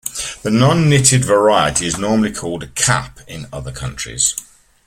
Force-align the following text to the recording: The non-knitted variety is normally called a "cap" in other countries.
The 0.41 0.49
non-knitted 0.49 1.23
variety 1.23 1.85
is 1.85 1.99
normally 1.99 2.31
called 2.31 2.63
a 2.63 2.67
"cap" 2.69 3.19
in 3.27 3.45
other 3.53 3.71
countries. 3.71 4.35